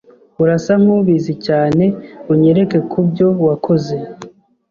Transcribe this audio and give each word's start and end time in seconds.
Urasa 0.41 0.73
nkubizi 0.81 1.33
cyane 1.45 1.85
unyereke 2.31 2.77
kubyo 2.91 3.27
wakoze 3.47 3.95